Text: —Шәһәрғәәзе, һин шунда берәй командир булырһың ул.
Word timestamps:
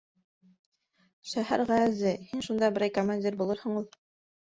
—Шәһәрғәәзе, 1.33 2.17
һин 2.33 2.45
шунда 2.51 2.73
берәй 2.81 2.99
командир 3.01 3.43
булырһың 3.47 3.81
ул. 3.83 3.93